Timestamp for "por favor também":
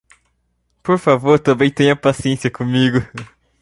0.81-1.69